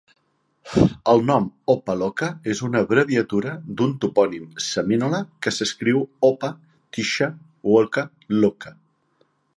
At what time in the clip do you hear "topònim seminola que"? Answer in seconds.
4.05-5.53